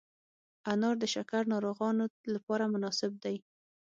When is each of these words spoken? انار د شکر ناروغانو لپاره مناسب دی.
انار 0.71 0.95
د 0.99 1.05
شکر 1.13 1.41
ناروغانو 1.53 2.05
لپاره 2.33 2.65
مناسب 2.73 3.11
دی. 3.23 3.37